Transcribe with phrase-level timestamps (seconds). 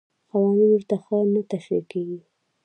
[0.29, 2.19] قوانین ورته ښه نه تشریح کېږي.